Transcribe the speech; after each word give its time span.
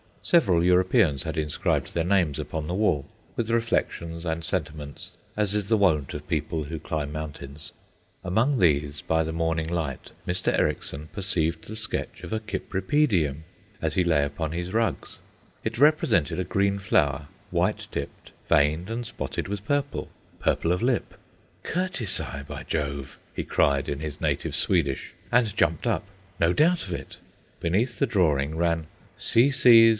Several 0.23 0.63
Europeans 0.63 1.23
had 1.23 1.37
inscribed 1.37 1.93
their 1.93 2.03
names 2.03 2.39
upon 2.39 2.67
the 2.67 2.73
wall, 2.75 3.07
with 3.35 3.49
reflections 3.49 4.23
and 4.23 4.43
sentiments, 4.43 5.11
as 5.35 5.53
is 5.53 5.67
the 5.67 5.77
wont 5.77 6.13
of 6.13 6.27
people 6.27 6.65
who 6.65 6.79
climb 6.79 7.11
mountains. 7.11 7.71
Among 8.23 8.57
these, 8.59 9.01
by 9.01 9.23
the 9.23 9.33
morning 9.33 9.67
light, 9.67 10.11
Mr. 10.27 10.57
Ericksson 10.57 11.07
perceived 11.11 11.67
the 11.67 11.75
sketch 11.75 12.23
of 12.23 12.33
a 12.33 12.39
Cypripedium, 12.39 13.43
as 13.81 13.95
he 13.95 14.03
lay 14.03 14.23
upon 14.23 14.51
his 14.51 14.73
rugs. 14.73 15.17
It 15.63 15.77
represented 15.77 16.39
a 16.39 16.43
green 16.45 16.79
flower, 16.79 17.27
white 17.51 17.87
tipped, 17.91 18.31
veined 18.47 18.89
and 18.89 19.05
spotted 19.05 19.47
with 19.47 19.65
purple, 19.65 20.09
purple 20.39 20.71
of 20.71 20.81
lip. 20.81 21.15
"Curtisi, 21.63 22.43
by 22.47 22.63
Jove!" 22.63 23.19
he 23.35 23.43
cried, 23.43 23.89
in 23.89 23.99
his 23.99 24.21
native 24.21 24.55
Swedish, 24.55 25.13
and 25.31 25.55
jumped 25.55 25.85
up. 25.85 26.03
No 26.39 26.53
doubt 26.53 26.83
of 26.83 26.91
it! 26.93 27.17
Beneath 27.59 27.99
the 27.99 28.07
drawing 28.07 28.55
ran: 28.55 28.87
"C.C.' 29.17 29.89